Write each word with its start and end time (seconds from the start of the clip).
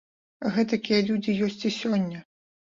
Гэтакія 0.55 0.99
людзі 1.11 1.37
ёсць 1.51 1.61
і 1.73 1.75
сёння. 1.79 2.27